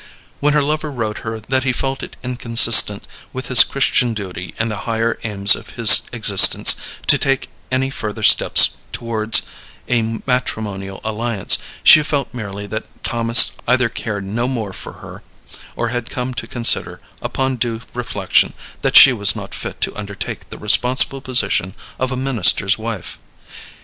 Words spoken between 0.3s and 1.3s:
When her lover wrote